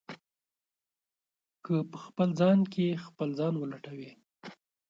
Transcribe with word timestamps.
که 1.65 1.75
په 1.91 1.97
خپل 2.05 2.29
ځان 2.39 2.59
کې 2.73 3.01
خپل 3.05 3.29
ځان 3.39 3.53
ولټوئ. 3.57 4.11